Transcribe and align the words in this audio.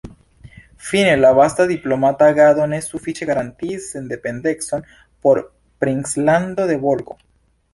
Fine 0.85 1.11
la 1.17 1.29
vasta 1.39 1.67
diplomata 1.71 2.29
agado 2.33 2.65
ne 2.71 2.79
sufiĉe 2.85 3.27
garantiis 3.31 3.87
sendependecon 3.97 4.89
por 5.27 5.43
princlando 5.85 6.67
de 6.73 6.81
Bolko. 6.89 7.21